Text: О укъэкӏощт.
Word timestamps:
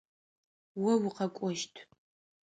О 0.91 0.93
укъэкӏощт. 1.07 1.73